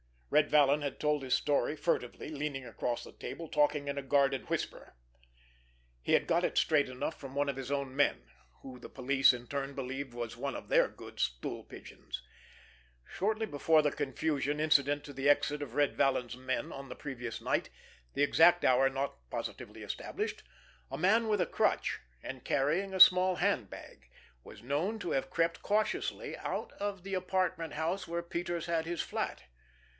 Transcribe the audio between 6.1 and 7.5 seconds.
had got it straight enough from one